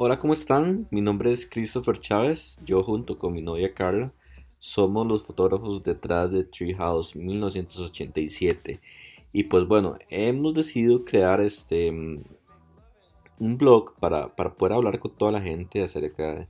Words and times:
Hola, 0.00 0.18
¿cómo 0.18 0.32
están? 0.32 0.86
Mi 0.90 1.02
nombre 1.02 1.32
es 1.32 1.46
Christopher 1.46 2.00
Chávez. 2.00 2.58
Yo 2.64 2.82
junto 2.82 3.18
con 3.18 3.34
mi 3.34 3.42
novia 3.42 3.74
Carla 3.74 4.12
somos 4.58 5.06
los 5.06 5.24
fotógrafos 5.24 5.82
detrás 5.82 6.30
de 6.30 6.44
Treehouse 6.44 7.14
1987. 7.14 8.80
Y 9.34 9.44
pues 9.44 9.66
bueno, 9.66 9.98
hemos 10.08 10.54
decidido 10.54 11.04
crear 11.04 11.42
este 11.42 11.92
mm, 11.92 12.24
un 13.38 13.58
blog 13.58 13.94
para, 13.98 14.34
poder 14.34 14.72
hablar 14.74 14.98
con 14.98 15.12
toda 15.12 15.32
la 15.32 15.40
gente 15.40 15.82
acerca 15.82 16.34
de, 16.34 16.48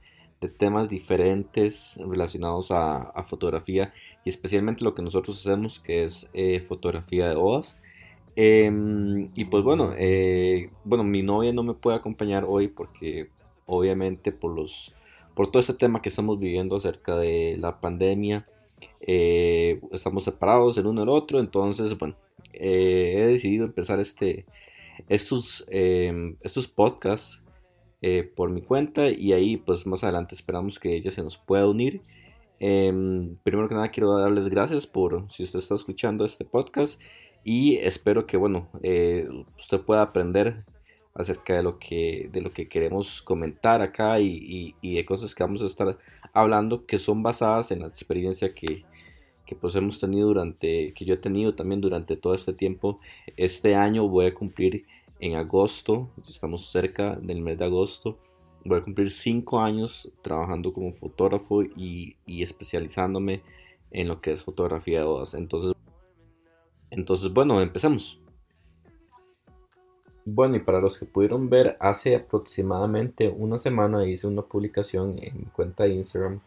temas 0.56 0.88
diferentes 0.88 1.98
relacionados 2.06 2.70
a, 2.70 3.24
fotografía 3.28 3.92
y 4.24 4.30
especialmente 4.30 4.84
lo 4.84 4.94
que 4.94 5.02
nosotros 5.02 5.40
hacemos 5.40 5.80
que 5.80 6.04
es 6.04 6.28
eh, 6.32 6.60
fotografía 6.60 7.28
de 7.28 7.34
bodas. 7.34 7.76
Em, 8.36 9.30
y 9.34 9.46
pues 9.46 9.64
bueno, 9.64 9.92
eh, 9.96 10.70
bueno, 10.84 11.02
mi 11.02 11.22
novia 11.22 11.52
no 11.52 11.64
me 11.64 11.74
puede 11.74 11.96
acompañar 11.96 12.44
hoy 12.48 12.68
porque 12.68 13.30
obviamente 13.66 14.32
por 14.32 14.54
los 14.54 14.94
por 15.34 15.50
todo 15.50 15.60
este 15.60 15.74
tema 15.74 16.02
que 16.02 16.08
estamos 16.08 16.38
viviendo 16.38 16.76
acerca 16.76 17.16
de 17.16 17.56
la 17.58 17.80
pandemia 17.80 18.46
eh, 19.00 19.80
estamos 19.92 20.24
separados 20.24 20.78
el 20.78 20.86
uno 20.86 21.00
del 21.02 21.10
otro 21.10 21.38
entonces 21.38 21.96
bueno 21.98 22.16
he 22.52 23.26
decidido 23.28 23.66
empezar 23.66 24.00
este 24.00 24.46
estos 25.08 25.64
em, 25.68 26.36
estos 26.40 26.68
podcasts 26.68 27.44
eh, 28.02 28.30
por 28.36 28.50
mi 28.50 28.62
cuenta 28.62 29.08
y 29.08 29.32
ahí 29.32 29.56
pues 29.56 29.86
más 29.86 30.04
adelante 30.04 30.34
esperamos 30.34 30.78
que 30.78 30.94
ella 30.94 31.12
se 31.12 31.22
nos 31.22 31.36
pueda 31.36 31.66
unir 31.66 32.02
em, 32.60 33.36
primero 33.42 33.68
que 33.68 33.74
nada 33.74 33.90
quiero 33.90 34.16
darles 34.18 34.48
gracias 34.48 34.86
por 34.86 35.30
si 35.30 35.42
usted 35.42 35.58
está 35.58 35.74
escuchando 35.74 36.24
este 36.24 36.44
podcast 36.44 37.00
y 37.44 37.76
espero 37.76 38.26
que 38.26 38.36
bueno 38.36 38.68
usted 39.56 39.80
pueda 39.80 40.02
aprender 40.02 40.64
acerca 41.18 41.56
de 41.56 41.62
lo 41.64 41.78
que, 41.78 42.30
de 42.32 42.40
lo 42.40 42.52
que 42.52 42.68
queremos 42.68 43.20
comentar 43.22 43.82
acá 43.82 44.20
y, 44.20 44.74
de 44.80 45.04
cosas 45.04 45.34
que 45.34 45.42
vamos 45.42 45.62
a 45.62 45.66
estar 45.66 45.98
hablando 46.32 46.86
que 46.86 46.98
son 46.98 47.22
basadas 47.22 47.72
en 47.72 47.80
la 47.80 47.88
experiencia 47.88 48.54
que, 48.54 48.84
pues 49.60 49.74
hemos 49.74 49.98
tenido 49.98 50.28
durante, 50.28 50.92
que 50.94 51.04
yo 51.04 51.14
he 51.14 51.18
tenido 51.18 51.54
también 51.54 51.80
durante 51.80 52.16
todo 52.16 52.34
este 52.34 52.52
tiempo. 52.52 53.00
Este 53.36 53.74
año 53.74 54.06
voy 54.06 54.26
a 54.26 54.34
cumplir 54.34 54.86
en 55.20 55.36
agosto, 55.36 56.08
estamos 56.28 56.70
cerca 56.70 57.16
del 57.16 57.40
mes 57.40 57.58
de 57.58 57.64
agosto, 57.64 58.18
voy 58.64 58.78
a 58.78 58.84
cumplir 58.84 59.10
cinco 59.10 59.60
años 59.60 60.10
trabajando 60.22 60.72
como 60.72 60.92
fotógrafo 60.92 61.62
y, 61.62 62.16
especializándome 62.26 63.42
en 63.90 64.08
lo 64.08 64.20
que 64.20 64.32
es 64.32 64.44
fotografía 64.44 65.00
de 65.00 65.06
bodas. 65.06 65.34
Entonces, 65.34 65.74
entonces 66.90 67.32
bueno, 67.32 67.60
empecemos. 67.60 68.20
Bueno, 70.24 70.56
y 70.56 70.60
para 70.60 70.80
los 70.80 70.98
que 70.98 71.06
pudieron 71.06 71.48
ver, 71.48 71.76
hace 71.80 72.14
aproximadamente 72.14 73.28
una 73.30 73.58
semana 73.58 74.06
hice 74.06 74.26
una 74.26 74.42
publicación 74.42 75.18
en 75.22 75.38
mi 75.38 75.44
cuenta 75.46 75.84
de 75.84 75.94
Instagram 75.94 76.40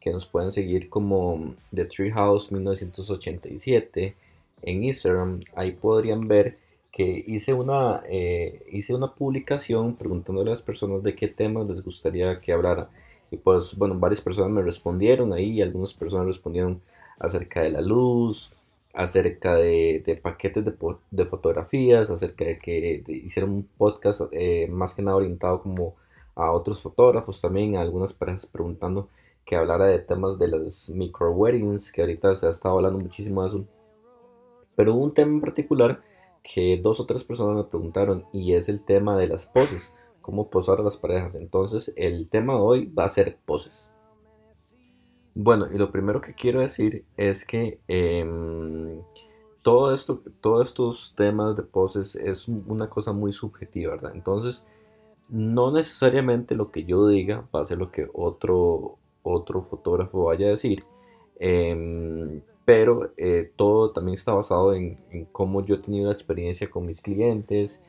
que 0.00 0.10
nos 0.10 0.26
pueden 0.26 0.50
seguir 0.50 0.88
como 0.88 1.54
The 1.72 1.84
Treehouse 1.84 2.50
1987 2.50 4.16
en 4.62 4.84
Instagram. 4.84 5.40
Ahí 5.54 5.72
podrían 5.72 6.26
ver 6.26 6.58
que 6.92 7.24
hice 7.26 7.52
una, 7.52 8.02
eh, 8.08 8.66
hice 8.72 8.94
una 8.94 9.14
publicación 9.14 9.96
preguntándole 9.96 10.50
a 10.50 10.54
las 10.54 10.62
personas 10.62 11.02
de 11.02 11.14
qué 11.14 11.28
temas 11.28 11.66
les 11.68 11.82
gustaría 11.82 12.40
que 12.40 12.52
hablara. 12.52 12.90
Y 13.30 13.36
pues, 13.36 13.76
bueno, 13.76 13.98
varias 13.98 14.20
personas 14.20 14.50
me 14.50 14.62
respondieron 14.62 15.32
ahí, 15.32 15.60
algunas 15.60 15.94
personas 15.94 16.26
respondieron 16.26 16.80
acerca 17.18 17.60
de 17.62 17.70
la 17.70 17.80
luz, 17.80 18.50
acerca 18.94 19.56
de, 19.56 20.20
paquetes 20.22 20.64
de, 20.64 21.24
fotografías, 21.26 22.10
acerca 22.10 22.44
de 22.46 22.58
que 22.58 23.04
hicieron 23.06 23.50
un 23.50 23.68
podcast 23.76 24.22
eh, 24.32 24.66
más 24.70 24.94
que 24.94 25.02
nada 25.02 25.16
orientado 25.16 25.62
como 25.62 25.94
a 26.34 26.50
otros 26.52 26.80
fotógrafos 26.80 27.40
también, 27.40 27.76
a 27.76 27.80
algunas 27.80 28.12
parejas 28.12 28.46
preguntando 28.46 29.08
que 29.44 29.56
hablara 29.56 29.86
de 29.86 29.98
temas 29.98 30.38
de 30.38 30.48
las 30.48 30.88
micro 30.90 31.32
weddings, 31.32 31.90
que 31.92 32.02
ahorita 32.02 32.36
se 32.36 32.46
ha 32.46 32.50
estado 32.50 32.76
hablando 32.76 32.98
muchísimo 32.98 33.42
de 33.42 33.48
eso. 33.48 33.64
Pero 34.76 34.94
un 34.94 35.14
tema 35.14 35.32
en 35.32 35.40
particular 35.40 36.02
que 36.42 36.78
dos 36.82 37.00
o 37.00 37.06
tres 37.06 37.24
personas 37.24 37.56
me 37.56 37.64
preguntaron 37.64 38.24
y 38.32 38.54
es 38.54 38.68
el 38.68 38.82
tema 38.82 39.16
de 39.16 39.28
las 39.28 39.46
poses, 39.46 39.94
cómo 40.20 40.50
posar 40.50 40.80
las 40.80 40.96
parejas. 40.96 41.34
Entonces 41.34 41.92
el 41.96 42.28
tema 42.28 42.54
de 42.54 42.60
hoy 42.60 42.86
va 42.86 43.04
a 43.04 43.08
ser 43.08 43.38
poses. 43.44 43.90
Bueno, 45.34 45.66
y 45.72 45.78
lo 45.78 45.92
primero 45.92 46.20
que 46.20 46.34
quiero 46.34 46.60
decir 46.60 47.04
es 47.16 47.44
que 47.44 47.78
em, 47.86 49.00
todo 49.62 49.94
esto, 49.94 50.22
todos 50.40 50.66
estos 50.68 51.14
temas 51.16 51.56
de 51.56 51.62
poses 51.62 52.16
es 52.16 52.48
una 52.48 52.90
cosa 52.90 53.12
muy 53.12 53.32
subjetiva, 53.32 53.92
¿verdad? 53.92 54.12
Entonces, 54.14 54.66
no 55.28 55.70
necesariamente 55.70 56.54
lo 56.54 56.70
que 56.70 56.84
yo 56.84 57.06
diga 57.06 57.46
va 57.54 57.60
a 57.60 57.64
ser 57.64 57.78
lo 57.78 57.90
que 57.92 58.08
otro, 58.14 58.98
otro 59.22 59.62
fotógrafo 59.62 60.24
vaya 60.24 60.46
a 60.46 60.50
decir, 60.50 60.84
em, 61.38 62.40
pero 62.68 63.12
eh, 63.16 63.50
todo 63.56 63.92
también 63.92 64.16
está 64.16 64.34
basado 64.34 64.74
en, 64.74 64.98
cómo 65.32 65.64
yo 65.64 65.76
he 65.76 65.78
tenido 65.78 66.08
la 66.08 66.12
experiencia 66.12 66.68
con 66.68 66.84
mis 66.84 67.00
clientes, 67.00 67.82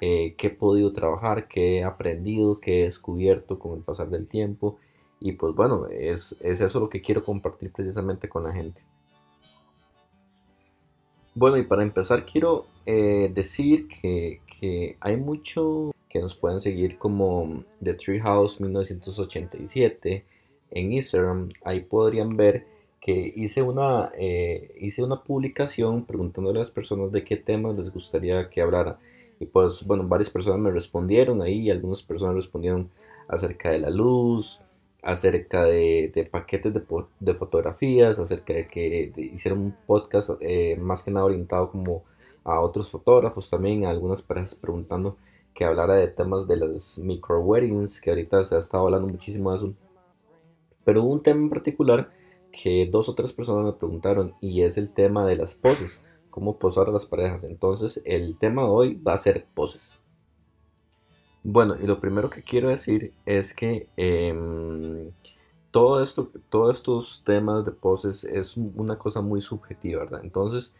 eh, 0.00 0.34
qué 0.36 0.48
he 0.48 0.50
podido 0.50 0.92
trabajar, 0.92 1.46
qué 1.46 1.78
he 1.78 1.84
aprendido, 1.84 2.58
qué 2.58 2.80
he 2.80 2.84
descubierto 2.86 3.60
con 3.60 3.78
el 3.78 3.84
pasar 3.84 4.10
del 4.10 4.26
tiempo 4.26 4.76
y 5.20 5.34
pues 5.34 5.54
bueno, 5.54 5.86
es, 5.86 6.36
eso 6.40 6.80
lo 6.80 6.88
que 6.88 7.00
quiero 7.00 7.22
compartir 7.22 7.70
precisamente 7.70 8.28
con 8.28 8.42
la 8.42 8.52
gente. 8.52 8.82
Bueno, 11.36 11.56
y 11.56 11.62
para 11.62 11.84
empezar 11.84 12.26
quiero 12.26 12.66
eh, 12.86 13.30
decir 13.32 13.86
que, 13.86 14.40
hay 14.98 15.16
mucho 15.16 15.92
que 16.08 16.18
nos 16.18 16.34
pueden 16.34 16.60
seguir 16.60 16.98
como 16.98 17.62
The 17.80 17.94
Treehouse 17.94 18.60
1987 18.60 20.24
en 20.72 20.92
Instagram. 20.92 21.50
Ahí 21.62 21.82
podrían 21.82 22.36
ver 22.36 22.73
que 23.04 23.34
hice 23.36 23.60
una, 23.60 24.12
eh, 24.16 24.74
hice 24.80 25.04
una 25.04 25.22
publicación 25.22 26.06
preguntándole 26.06 26.58
a 26.58 26.62
las 26.62 26.70
personas 26.70 27.12
de 27.12 27.22
qué 27.22 27.36
temas 27.36 27.76
les 27.76 27.92
gustaría 27.92 28.48
que 28.48 28.62
hablara. 28.62 28.98
Y 29.38 29.44
pues 29.44 29.84
bueno, 29.84 30.08
varias 30.08 30.30
personas 30.30 30.58
me 30.58 30.70
respondieron 30.70 31.42
ahí, 31.42 31.68
algunas 31.68 32.02
personas 32.02 32.34
respondieron 32.34 32.88
acerca 33.28 33.68
de 33.72 33.78
la 33.80 33.90
luz, 33.90 34.58
acerca 35.02 35.64
de, 35.64 36.28
paquetes 36.30 36.72
de, 36.72 37.34
fotografías, 37.34 38.18
acerca 38.18 38.54
de 38.54 38.66
que 38.66 39.12
hicieron 39.34 39.58
un 39.60 39.76
podcast 39.86 40.30
eh, 40.40 40.78
más 40.80 41.02
que 41.02 41.10
nada 41.10 41.26
orientado 41.26 41.70
como 41.70 42.04
a 42.42 42.58
otros 42.58 42.90
fotógrafos 42.90 43.50
también, 43.50 43.84
a 43.84 43.90
algunas 43.90 44.22
parejas 44.22 44.54
preguntando 44.54 45.18
que 45.52 45.66
hablara 45.66 45.96
de 45.96 46.08
temas 46.08 46.48
de 46.48 46.56
las 46.56 46.96
micro 46.96 47.40
weddings, 47.40 48.00
que 48.00 48.08
ahorita 48.08 48.46
se 48.46 48.54
ha 48.54 48.58
estado 48.60 48.84
hablando 48.84 49.08
muchísimo 49.08 49.50
de 49.50 49.56
eso. 49.58 49.74
Pero 50.86 51.02
un 51.02 51.22
tema 51.22 51.42
en 51.42 51.50
particular 51.50 52.23
que 52.62 52.88
dos 52.90 53.08
o 53.08 53.14
tres 53.14 53.32
personas 53.32 53.64
me 53.64 53.72
preguntaron 53.72 54.34
y 54.40 54.62
es 54.62 54.78
el 54.78 54.90
tema 54.90 55.26
de 55.26 55.36
las 55.36 55.54
poses, 55.54 56.02
cómo 56.30 56.58
posar 56.58 56.88
a 56.88 56.92
las 56.92 57.06
parejas. 57.06 57.44
Entonces 57.44 58.00
el 58.04 58.36
tema 58.38 58.62
de 58.62 58.68
hoy 58.68 58.94
va 58.94 59.14
a 59.14 59.18
ser 59.18 59.46
poses. 59.54 59.98
Bueno, 61.42 61.76
y 61.80 61.86
lo 61.86 62.00
primero 62.00 62.30
que 62.30 62.42
quiero 62.42 62.70
decir 62.70 63.12
es 63.26 63.52
que 63.54 63.88
em, 63.96 65.10
todo 65.70 66.02
esto, 66.02 66.30
todos 66.48 66.76
estos 66.76 67.22
temas 67.24 67.64
de 67.66 67.72
poses 67.72 68.24
es 68.24 68.56
una 68.56 68.96
cosa 68.98 69.20
muy 69.20 69.40
subjetiva, 69.40 70.00
¿verdad? 70.00 70.20
Entonces, 70.22 70.74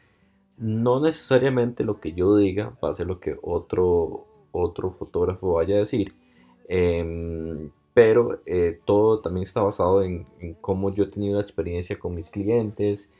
no 0.56 1.00
necesariamente 1.00 1.84
lo 1.84 2.00
que 2.00 2.12
yo 2.12 2.36
diga 2.36 2.76
va 2.82 2.90
a 2.90 2.92
ser 2.94 3.06
lo 3.08 3.20
que 3.20 3.36
otro, 3.42 4.26
otro 4.52 4.90
fotógrafo 4.92 5.54
vaya 5.54 5.76
a 5.76 5.78
decir, 5.80 6.14
em, 6.68 7.70
pero 7.94 8.40
eh, 8.44 8.80
todo 8.84 9.20
también 9.20 9.44
está 9.44 9.62
basado 9.62 10.02
en, 10.02 10.26
cómo 10.60 10.92
yo 10.92 11.04
he 11.04 11.06
tenido 11.06 11.36
la 11.36 11.42
experiencia 11.42 11.98
con 11.98 12.14
mis 12.16 12.28
clientes, 12.28 13.10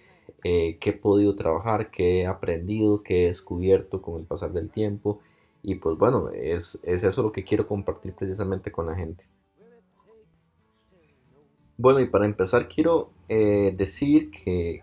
eh, 0.43 0.76
qué 0.81 0.91
he 0.91 0.93
podido 0.94 1.37
trabajar, 1.37 1.91
qué 1.93 2.23
he 2.23 2.26
aprendido, 2.26 3.03
qué 3.03 3.25
he 3.25 3.29
descubierto 3.29 4.03
con 4.03 4.21
el 4.21 4.26
pasar 4.26 4.53
del 4.53 4.71
tiempo 4.71 5.21
y 5.62 5.76
pues 5.76 5.97
bueno, 5.97 6.29
es, 6.31 6.81
eso 6.82 7.23
lo 7.23 7.32
que 7.32 7.44
quiero 7.44 7.67
compartir 7.67 8.12
precisamente 8.12 8.73
con 8.73 8.87
la 8.87 8.97
gente. 8.97 9.25
Bueno, 11.79 12.00
y 12.00 12.06
para 12.06 12.26
empezar 12.26 12.69
quiero 12.69 13.11
eh, 13.29 13.73
decir 13.76 14.31
que, 14.31 14.82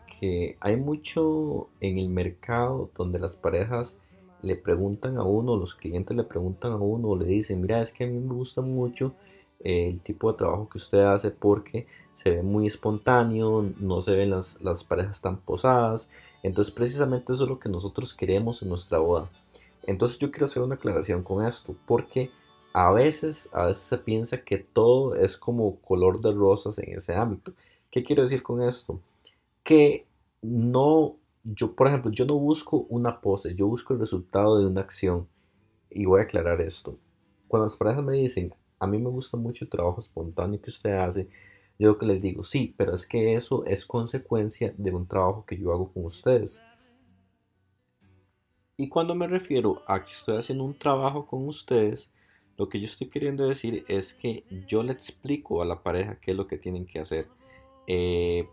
hay 0.59 0.75
mucho 0.75 1.69
en 1.79 1.97
el 1.97 2.07
mercado 2.09 2.91
donde 2.95 3.17
las 3.17 3.35
parejas 3.35 3.97
le 4.43 4.55
preguntan 4.55 5.17
a 5.17 5.23
uno, 5.23 5.57
los 5.57 5.73
clientes 5.73 6.15
le 6.15 6.23
preguntan 6.23 6.73
a 6.73 6.75
uno, 6.75 7.15
le 7.15 7.25
dicen, 7.25 7.59
mira, 7.59 7.81
es 7.81 7.91
que 7.91 8.03
a 8.03 8.07
mí 8.07 8.19
me 8.19 8.35
gusta 8.35 8.61
mucho 8.61 9.15
eh, 9.63 9.89
el 9.89 9.99
tipo 10.01 10.31
de 10.31 10.37
trabajo 10.37 10.69
que 10.69 10.77
usted 10.77 10.99
hace 10.99 11.31
porque 11.31 11.87
se 12.15 12.29
ve 12.29 12.43
muy 12.43 12.67
espontáneo, 12.67 13.65
no 13.79 14.01
se 14.01 14.15
ven 14.15 14.29
las, 14.29 14.61
las 14.61 14.83
parejas 14.83 15.21
tan 15.21 15.37
posadas. 15.37 16.11
Entonces 16.43 16.73
precisamente 16.73 17.33
eso 17.33 17.43
es 17.43 17.49
lo 17.49 17.59
que 17.59 17.69
nosotros 17.69 18.13
queremos 18.13 18.61
en 18.61 18.69
nuestra 18.69 18.99
boda. 18.99 19.29
Entonces 19.83 20.19
yo 20.19 20.31
quiero 20.31 20.45
hacer 20.45 20.61
una 20.61 20.75
aclaración 20.75 21.23
con 21.23 21.45
esto, 21.45 21.75
porque 21.85 22.31
a 22.73 22.91
veces, 22.91 23.49
a 23.53 23.65
veces 23.65 23.83
se 23.83 23.97
piensa 23.97 24.43
que 24.43 24.57
todo 24.57 25.15
es 25.15 25.37
como 25.37 25.77
color 25.81 26.21
de 26.21 26.31
rosas 26.31 26.77
en 26.77 26.97
ese 26.97 27.13
ámbito. 27.15 27.53
¿Qué 27.89 28.03
quiero 28.03 28.23
decir 28.23 28.43
con 28.43 28.61
esto? 28.61 29.01
Que 29.63 30.05
no, 30.41 31.17
yo 31.43 31.75
por 31.75 31.87
ejemplo, 31.87 32.11
yo 32.11 32.25
no 32.25 32.35
busco 32.35 32.85
una 32.89 33.19
pose, 33.19 33.55
yo 33.55 33.67
busco 33.67 33.93
el 33.93 33.99
resultado 33.99 34.59
de 34.59 34.65
una 34.65 34.81
acción. 34.81 35.27
Y 35.89 36.05
voy 36.05 36.21
a 36.21 36.23
aclarar 36.23 36.61
esto. 36.61 36.97
Cuando 37.47 37.65
las 37.65 37.75
parejas 37.75 38.03
me 38.03 38.13
dicen, 38.13 38.53
a 38.81 38.87
mí 38.87 38.97
me 38.97 39.09
gusta 39.09 39.37
mucho 39.37 39.63
el 39.63 39.69
trabajo 39.69 39.99
espontáneo 39.99 40.59
que 40.59 40.71
usted 40.71 40.93
hace, 40.93 41.29
yo 41.77 41.99
que 41.99 42.07
les 42.07 42.19
digo, 42.19 42.43
sí, 42.43 42.73
pero 42.75 42.95
es 42.95 43.05
que 43.05 43.35
eso 43.35 43.63
es 43.65 43.85
consecuencia 43.85 44.73
de 44.75 44.91
un 44.91 45.07
trabajo 45.07 45.45
que 45.45 45.57
yo 45.57 45.71
hago 45.71 45.93
con 45.93 46.05
ustedes. 46.05 46.63
Y 48.77 48.89
cuando 48.89 49.13
me 49.13 49.27
refiero 49.27 49.83
a 49.87 50.03
que 50.03 50.11
estoy 50.11 50.37
haciendo 50.37 50.63
un 50.63 50.77
trabajo 50.77 51.27
con 51.27 51.47
ustedes, 51.47 52.11
lo 52.57 52.69
que 52.69 52.79
yo 52.79 52.85
estoy 52.85 53.07
queriendo 53.07 53.47
decir 53.47 53.85
es 53.87 54.15
que 54.15 54.45
yo 54.67 54.81
le 54.81 54.93
explico 54.93 55.61
a 55.61 55.65
la 55.65 55.83
pareja 55.83 56.19
qué 56.19 56.31
es 56.31 56.37
lo 56.37 56.47
que 56.47 56.57
tienen 56.57 56.87
que 56.87 56.99
hacer. 56.99 57.27
Eh, 57.85 58.47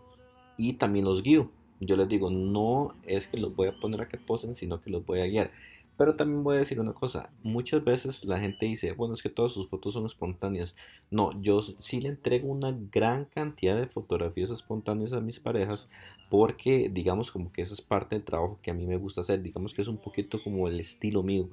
y 0.57 0.73
también 0.73 1.05
los 1.05 1.23
guío. 1.23 1.49
Yo 1.79 1.95
les 1.95 2.07
digo, 2.07 2.29
no 2.29 2.93
es 3.03 3.25
que 3.25 3.37
los 3.37 3.55
voy 3.55 3.69
a 3.69 3.79
poner 3.79 4.01
a 4.01 4.07
que 4.07 4.17
posen, 4.17 4.53
sino 4.53 4.79
que 4.79 4.91
los 4.91 5.03
voy 5.03 5.21
a 5.21 5.25
guiar. 5.25 5.51
Pero 5.99 6.15
también 6.15 6.45
voy 6.45 6.55
a 6.55 6.59
decir 6.59 6.79
una 6.79 6.93
cosa, 6.93 7.29
muchas 7.43 7.83
veces 7.83 8.23
la 8.23 8.39
gente 8.39 8.65
dice, 8.65 8.93
bueno, 8.93 9.15
es 9.15 9.21
que 9.21 9.27
todas 9.27 9.51
sus 9.51 9.67
fotos 9.67 9.95
son 9.95 10.05
espontáneas. 10.05 10.73
No, 11.11 11.37
yo 11.41 11.61
sí 11.61 11.99
le 11.99 12.07
entrego 12.07 12.47
una 12.47 12.73
gran 12.89 13.25
cantidad 13.25 13.75
de 13.75 13.85
fotografías 13.85 14.49
espontáneas 14.49 15.11
a 15.11 15.19
mis 15.19 15.41
parejas 15.41 15.89
porque 16.29 16.89
digamos 16.89 17.31
como 17.31 17.51
que 17.51 17.63
esa 17.63 17.73
es 17.73 17.81
parte 17.81 18.15
del 18.15 18.23
trabajo 18.23 18.59
que 18.61 18.71
a 18.71 18.73
mí 18.73 18.85
me 18.85 18.95
gusta 18.95 19.19
hacer, 19.19 19.41
digamos 19.41 19.73
que 19.73 19.81
es 19.81 19.89
un 19.89 19.97
poquito 19.97 20.41
como 20.41 20.69
el 20.69 20.79
estilo 20.79 21.21
mío. 21.21 21.49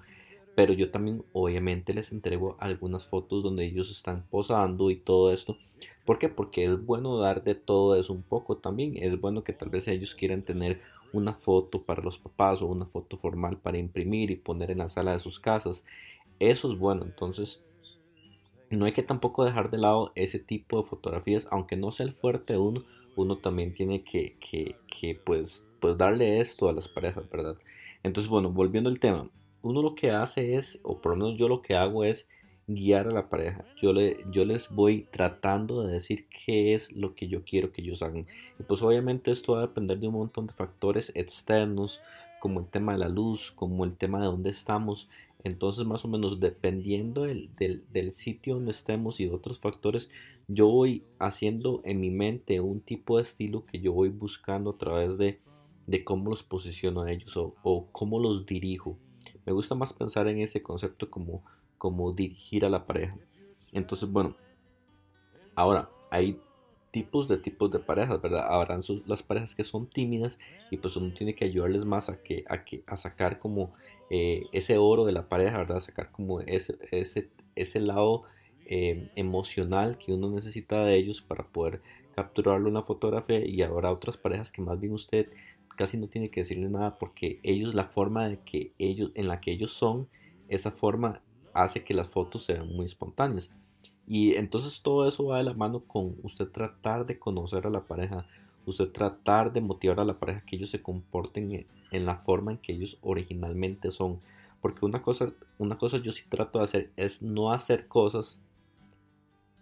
Pero 0.55 0.73
yo 0.73 0.93
también 0.93 1.25
obviamente 1.33 1.93
les 1.93 2.13
entrego 2.13 2.57
algunas 2.61 3.05
fotos 3.05 3.43
donde 3.43 3.65
ellos 3.65 3.91
están 3.91 4.27
posando 4.31 4.93
y 4.93 4.97
todo 4.97 5.33
esto. 5.33 5.57
¿Por 6.05 6.21
qué? 6.21 6.29
Porque 6.29 6.67
es 6.67 6.87
bueno 6.87 7.19
dar 7.19 7.43
de 7.43 7.57
todo 7.57 7.97
eso 7.97 8.13
un 8.13 8.23
poco 8.23 8.59
también. 8.59 8.95
Es 8.97 9.21
bueno 9.21 9.43
que 9.43 9.53
tal 9.53 9.71
vez 9.71 9.89
ellos 9.89 10.15
quieran 10.15 10.43
tener 10.43 10.81
una 11.13 11.35
foto 11.35 11.83
para 11.83 12.03
los 12.03 12.19
papás 12.19 12.63
o 12.63 12.67
una 12.67 12.87
foto 12.87 13.17
formal 13.17 13.59
para 13.59 13.79
imprimir 13.79 14.31
y 14.31 14.37
poner 14.37 14.71
en 14.71 14.79
la 14.79 14.89
sala 14.89 15.13
de 15.13 15.21
sus 15.21 15.41
casas. 15.41 15.85
Eso 16.39 16.71
es 16.71 16.79
bueno, 16.79 17.05
entonces 17.05 17.65
no 18.71 18.85
hay 18.85 18.93
que 18.93 19.03
tampoco 19.03 19.45
dejar 19.45 19.71
de 19.71 19.79
lado 19.79 20.13
ese 20.15 20.39
tipo 20.39 20.81
de 20.81 20.89
fotografías, 20.89 21.49
aunque 21.51 21.77
no 21.77 21.93
sea 21.93 22.07
el 22.07 22.13
fuerte 22.13 22.57
uno, 22.59 22.85
uno 23.15 23.39
también 23.39 23.75
tiene 23.75 24.03
que, 24.03 24.37
que, 24.39 24.77
que 24.89 25.15
pues, 25.15 25.67
pues 25.81 25.97
darle 25.97 26.41
esto 26.41 26.69
a 26.69 26.73
las 26.73 26.89
parejas, 26.89 27.29
¿verdad? 27.31 27.57
Entonces, 28.03 28.29
bueno, 28.29 28.51
volviendo 28.51 28.91
al 28.91 29.01
tema, 29.01 29.31
uno 29.63 29.83
lo 29.83 29.95
que 29.95 30.11
hace 30.11 30.55
es, 30.57 30.81
o 30.83 31.01
por 31.01 31.13
lo 31.13 31.25
menos 31.25 31.39
yo 31.39 31.49
lo 31.49 31.63
que 31.63 31.75
hago 31.75 32.05
es 32.05 32.29
guiar 32.67 33.07
a 33.07 33.13
la 33.13 33.29
pareja. 33.29 33.65
Yo, 33.81 33.93
le, 33.93 34.19
yo 34.31 34.45
les 34.45 34.71
voy 34.71 35.07
tratando 35.11 35.83
de 35.83 35.93
decir 35.93 36.27
qué 36.29 36.75
es 36.75 36.93
lo 36.93 37.15
que 37.15 37.29
yo 37.29 37.45
quiero 37.45 37.71
que 37.71 37.83
ellos 37.83 38.03
hagan. 38.03 38.27
Y 38.59 38.63
pues 38.65 38.83
obviamente 38.83 39.31
esto 39.31 39.53
va 39.53 39.61
a 39.61 39.67
depender 39.67 39.99
de 39.99 40.09
un 40.09 40.15
montón 40.15 40.47
de 40.47 40.55
factores 40.55 41.13
externos, 41.15 42.01
como 42.41 42.61
el 42.61 42.69
tema 42.69 42.93
de 42.93 42.99
la 42.99 43.09
luz, 43.09 43.51
como 43.51 43.85
el 43.85 43.97
tema 43.97 44.21
de 44.21 44.27
dónde 44.27 44.51
estamos. 44.51 45.09
Entonces 45.45 45.87
más 45.87 46.05
o 46.05 46.09
menos 46.09 46.41
dependiendo 46.41 47.23
del, 47.23 47.51
del, 47.57 48.13
sitio 48.15 48.55
donde 48.55 48.73
estemos 48.73 49.21
y 49.21 49.27
de 49.27 49.35
otros 49.35 49.61
factores, 49.61 50.11
yo 50.49 50.67
voy 50.67 51.05
haciendo 51.21 51.83
en 51.85 52.01
mi 52.01 52.11
mente 52.11 52.61
un 52.61 52.81
tipo 52.81 53.17
de 53.17 53.23
estilo 53.23 53.65
que 53.65 53.81
yo 53.81 53.93
voy 53.93 54.09
buscando 54.09 54.71
a 54.71 54.79
través 54.79 55.19
de, 55.19 55.39
de 55.87 56.03
cómo 56.03 56.31
los 56.31 56.43
posiciono 56.43 57.03
a 57.03 57.13
ellos 57.13 57.37
o, 57.37 57.55
o 57.63 57.87
cómo 57.93 58.19
los 58.19 58.45
dirijo. 58.45 58.99
Me 59.45 59.53
gusta 59.53 59.77
más 59.77 59.93
pensar 59.93 60.27
en 60.27 60.39
ese 60.39 60.63
concepto 60.63 61.11
como 61.11 61.45
como 61.79 62.13
dirigir 62.13 62.65
a 62.65 62.69
la 62.69 62.87
pareja. 62.87 63.17
Entonces, 63.73 64.11
bueno, 64.11 64.37
ahora 65.55 65.91
hay 66.11 66.41
tipos 66.91 67.29
de 67.29 67.37
tipos 67.37 67.71
de 67.71 67.79
parejas, 67.79 68.23
¿verdad? 68.23 68.47
Habrán 68.49 68.81
las 69.05 69.23
parejas 69.23 69.55
que 69.55 69.65
son 69.65 69.87
tímidas 69.87 70.39
y 70.71 70.79
pues 70.79 70.97
uno 70.97 71.13
tiene 71.13 71.35
que 71.35 71.45
ayudarles 71.45 71.85
más 71.85 72.09
a 72.09 72.23
que 72.23 72.45
a, 72.49 72.65
que, 72.65 72.85
a 72.87 72.97
sacar 72.97 73.39
como 73.39 73.75
eh, 74.09 74.45
ese 74.53 74.79
oro 74.79 75.05
de 75.05 75.13
la 75.13 75.29
pareja, 75.29 75.59
¿verdad? 75.59 75.81
Sacar 75.81 76.11
como 76.11 76.41
ese, 76.41 76.79
ese, 76.91 77.29
ese 77.55 77.81
lado 77.81 78.23
eh, 78.65 79.11
emocional 79.15 79.99
que 79.99 80.13
uno 80.15 80.31
necesita 80.31 80.85
de 80.85 80.97
ellos 80.97 81.21
para 81.21 81.47
poder 81.47 81.83
capturarlo 82.15 82.69
en 82.69 82.75
la 82.75 82.83
fotografía 82.83 83.45
y 83.45 83.61
habrá 83.61 83.93
otras 83.93 84.17
parejas 84.17 84.51
que 84.51 84.63
más 84.63 84.81
bien 84.81 84.95
usted 84.95 85.29
casi 85.77 85.99
no 85.99 86.09
tiene 86.09 86.31
que 86.31 86.41
decirle 86.41 86.71
nada 86.71 86.99
porque 86.99 87.41
ellos 87.43 87.75
la 87.75 87.85
forma 87.85 88.27
de 88.27 88.39
que 88.41 88.73
ellos 88.79 89.13
en 89.15 89.29
la 89.29 89.41
que 89.41 89.53
ellos 89.53 89.73
son 89.73 90.09
esa 90.49 90.71
forma 90.71 91.21
hace 91.57 91.85
que 91.85 91.95
las 91.95 92.09
fotos 92.09 92.45
sean 92.45 92.69
muy 92.69 92.87
espontáneas. 92.87 93.51
Y 94.07 94.35
entonces 94.35 94.83
todo 94.83 95.09
eso 95.09 95.27
va 95.27 95.39
de 95.39 95.45
la 95.45 95.55
mano 95.55 95.81
con 95.81 96.17
usted 96.23 96.49
tratar 96.49 97.07
de 97.07 97.19
conocer 97.19 97.67
a 97.67 97.71
la 97.71 97.87
pareja, 97.87 98.27
usted 98.65 98.89
tratar 98.91 99.53
de 99.53 99.61
motivar 99.61 99.99
a 99.99 100.05
la 100.05 100.19
pareja 100.19 100.45
que 100.47 100.57
ellos 100.57 100.71
se 100.71 100.83
comporten 100.83 101.67
en 101.91 102.07
la 102.07 102.17
forma 102.17 102.53
en 102.53 102.59
que 102.59 102.73
ellos 102.73 102.99
originalmente 103.03 103.91
son. 103.91 104.21
Porque 104.61 104.87
una 104.87 105.03
cosa, 105.03 105.33
una 105.59 105.77
cosa 105.77 105.99
yo 105.99 106.13
sí 106.13 106.23
trato 106.29 106.59
de 106.59 106.65
hacer 106.65 106.93
es 106.97 107.23
no 107.23 107.53
hacer 107.53 107.89
cosas 107.89 108.39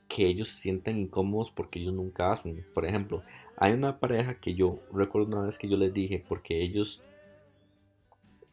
que 0.08 0.26
ellos 0.26 0.48
se 0.48 0.58
sientan 0.58 0.98
incómodos 0.98 1.50
porque 1.50 1.78
ellos 1.78 1.94
nunca 1.94 2.30
hacen. 2.30 2.64
Por 2.74 2.84
ejemplo, 2.84 3.22
hay 3.56 3.72
una 3.72 3.98
pareja 3.98 4.40
que 4.40 4.54
yo 4.54 4.78
recuerdo 4.92 5.28
una 5.28 5.46
vez 5.46 5.58
que 5.58 5.68
yo 5.68 5.76
les 5.76 5.92
dije 5.92 6.24
porque 6.28 6.62
ellos 6.62 7.02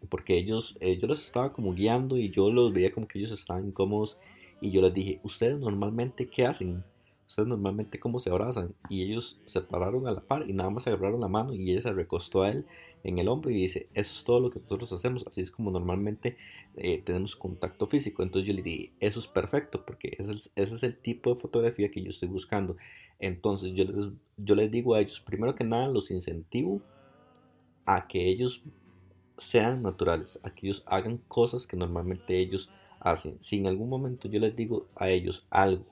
porque 0.09 0.37
ellos, 0.37 0.77
eh, 0.79 0.97
yo 0.97 1.07
los 1.07 1.23
estaba 1.23 1.53
como 1.53 1.73
guiando 1.73 2.17
y 2.17 2.29
yo 2.29 2.51
los 2.51 2.73
veía 2.73 2.91
como 2.91 3.07
que 3.07 3.19
ellos 3.19 3.31
estaban 3.31 3.67
incómodos 3.67 4.17
y 4.59 4.71
yo 4.71 4.81
les 4.81 4.93
dije, 4.93 5.19
¿ustedes 5.23 5.59
normalmente 5.59 6.27
qué 6.27 6.45
hacen? 6.45 6.83
¿Ustedes 7.27 7.47
normalmente 7.47 7.99
cómo 7.99 8.19
se 8.19 8.29
abrazan? 8.29 8.75
Y 8.89 9.03
ellos 9.03 9.39
se 9.45 9.61
pararon 9.61 10.07
a 10.07 10.11
la 10.11 10.21
par 10.21 10.49
y 10.49 10.53
nada 10.53 10.69
más 10.69 10.85
agarraron 10.87 11.21
la 11.21 11.27
mano 11.27 11.53
y 11.53 11.71
ella 11.71 11.81
se 11.81 11.93
recostó 11.93 12.43
a 12.43 12.49
él 12.49 12.65
en 13.03 13.17
el 13.17 13.27
hombro 13.27 13.49
y 13.49 13.55
dice, 13.55 13.87
eso 13.93 14.13
es 14.13 14.23
todo 14.23 14.39
lo 14.39 14.51
que 14.51 14.59
nosotros 14.59 14.93
hacemos, 14.93 15.25
así 15.25 15.41
es 15.41 15.49
como 15.49 15.71
normalmente 15.71 16.37
eh, 16.75 17.01
tenemos 17.03 17.35
contacto 17.35 17.87
físico. 17.87 18.21
Entonces 18.21 18.47
yo 18.47 18.53
le 18.53 18.61
dije, 18.61 18.91
eso 18.99 19.19
es 19.19 19.27
perfecto 19.27 19.85
porque 19.85 20.15
ese 20.19 20.33
es, 20.33 20.51
ese 20.55 20.75
es 20.75 20.83
el 20.83 20.97
tipo 20.97 21.33
de 21.33 21.39
fotografía 21.39 21.89
que 21.89 22.03
yo 22.03 22.09
estoy 22.09 22.27
buscando. 22.29 22.75
Entonces 23.19 23.73
yo 23.73 23.85
les, 23.85 24.09
yo 24.37 24.55
les 24.55 24.69
digo 24.69 24.95
a 24.95 24.99
ellos, 25.01 25.21
primero 25.21 25.55
que 25.55 25.63
nada 25.63 25.87
los 25.87 26.11
incentivo 26.11 26.81
a 27.85 28.07
que 28.07 28.27
ellos 28.27 28.63
sean 29.37 29.81
naturales, 29.81 30.39
a 30.43 30.51
que 30.51 30.67
ellos 30.67 30.83
hagan 30.85 31.17
cosas 31.17 31.67
que 31.67 31.77
normalmente 31.77 32.37
ellos 32.37 32.71
hacen. 32.99 33.37
Si 33.41 33.57
en 33.57 33.67
algún 33.67 33.89
momento 33.89 34.27
yo 34.27 34.39
les 34.39 34.55
digo 34.55 34.87
a 34.95 35.09
ellos 35.09 35.45
algo 35.49 35.85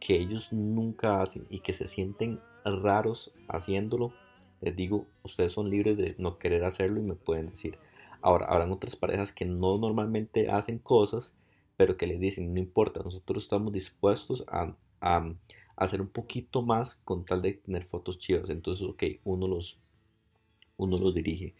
que 0.00 0.16
ellos 0.16 0.52
nunca 0.52 1.20
hacen 1.20 1.46
y 1.50 1.60
que 1.60 1.74
se 1.74 1.86
sienten 1.86 2.40
raros 2.64 3.32
haciéndolo, 3.48 4.12
les 4.60 4.74
digo, 4.74 5.06
ustedes 5.22 5.52
son 5.52 5.70
libres 5.70 5.96
de 5.96 6.14
no 6.18 6.38
querer 6.38 6.64
hacerlo 6.64 7.00
y 7.00 7.04
me 7.04 7.14
pueden 7.14 7.50
decir. 7.50 7.78
Ahora, 8.22 8.46
habrán 8.46 8.72
otras 8.72 8.96
parejas 8.96 9.32
que 9.32 9.44
no 9.44 9.78
normalmente 9.78 10.50
hacen 10.50 10.78
cosas, 10.78 11.34
pero 11.76 11.96
que 11.96 12.06
les 12.06 12.20
dicen, 12.20 12.52
no 12.52 12.60
importa, 12.60 13.02
nosotros 13.02 13.44
estamos 13.44 13.72
dispuestos 13.72 14.44
a, 14.48 14.74
a, 15.00 15.32
hacer 15.76 16.02
un 16.02 16.08
poquito 16.08 16.60
más 16.60 16.96
con 16.96 17.24
tal 17.24 17.40
de 17.40 17.54
tener 17.54 17.84
fotos 17.84 18.18
chivas. 18.18 18.50
Entonces, 18.50 18.86
ok, 18.86 19.02
uno 19.24 19.48
los, 19.48 19.78
uno 20.76 20.98
los 20.98 21.14
dirige. 21.14 21.54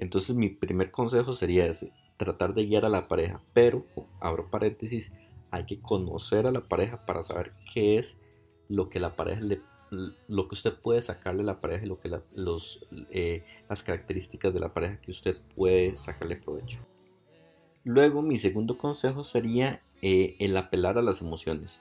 Entonces 0.00 0.34
mi 0.34 0.48
primer 0.48 0.90
consejo 0.90 1.34
sería 1.34 1.66
ese, 1.66 1.92
tratar 2.16 2.54
de 2.54 2.66
guiar 2.66 2.84
a 2.84 2.88
la 2.88 3.06
pareja, 3.06 3.40
pero, 3.52 3.84
abro 4.18 4.50
paréntesis, 4.50 5.12
hay 5.50 5.66
que 5.66 5.80
conocer 5.80 6.46
a 6.46 6.52
la 6.52 6.62
pareja 6.62 7.04
para 7.04 7.22
saber 7.22 7.52
qué 7.72 7.98
es 7.98 8.18
lo 8.68 8.88
que 8.88 8.98
la 8.98 9.14
pareja 9.14 9.40
le 9.42 9.60
lo 10.28 10.46
que 10.46 10.54
usted 10.54 10.72
puede 10.72 11.02
sacarle 11.02 11.42
a 11.42 11.46
la 11.46 11.60
pareja 11.60 11.84
y 11.84 11.88
lo 11.88 11.98
que 11.98 12.10
eh, 13.10 13.44
las 13.68 13.82
características 13.82 14.54
de 14.54 14.60
la 14.60 14.72
pareja 14.72 15.00
que 15.00 15.10
usted 15.10 15.36
puede 15.56 15.96
sacarle 15.96 16.36
provecho. 16.36 16.78
Luego 17.82 18.22
mi 18.22 18.38
segundo 18.38 18.78
consejo 18.78 19.24
sería 19.24 19.82
eh, 20.00 20.36
el 20.38 20.56
apelar 20.56 20.96
a 20.96 21.02
las 21.02 21.20
emociones. 21.22 21.80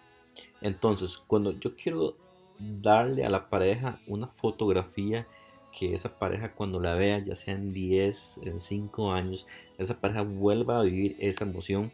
Entonces, 0.59 1.19
cuando 1.19 1.51
yo 1.51 1.75
quiero 1.75 2.15
darle 2.57 3.25
a 3.25 3.29
la 3.29 3.47
pareja 3.49 3.99
una 4.07 4.27
fotografía 4.27 5.27
que 5.71 5.93
esa 5.93 6.17
pareja 6.17 6.53
cuando 6.53 6.79
la 6.79 6.93
vea, 6.95 7.19
ya 7.19 7.35
sea 7.35 7.53
en 7.53 7.73
10, 7.73 8.39
en 8.43 8.59
5 8.59 9.11
años, 9.11 9.47
esa 9.77 9.99
pareja 9.99 10.23
vuelva 10.23 10.79
a 10.79 10.83
vivir 10.83 11.15
esa 11.19 11.45
emoción. 11.45 11.91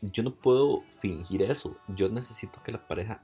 Yo 0.00 0.22
no 0.22 0.34
puedo 0.34 0.82
fingir 1.00 1.42
eso. 1.42 1.76
Yo 1.88 2.08
necesito 2.08 2.62
que 2.62 2.72
la 2.72 2.86
pareja 2.86 3.22